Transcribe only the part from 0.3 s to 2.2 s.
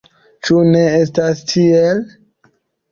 Ĉu ne estas tiel?